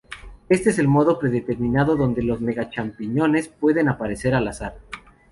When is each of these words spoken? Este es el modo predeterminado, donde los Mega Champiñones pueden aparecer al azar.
Este 0.49 0.71
es 0.71 0.79
el 0.79 0.87
modo 0.87 1.19
predeterminado, 1.19 1.95
donde 1.95 2.23
los 2.23 2.41
Mega 2.41 2.71
Champiñones 2.71 3.49
pueden 3.49 3.87
aparecer 3.87 4.33
al 4.33 4.47
azar. 4.47 4.79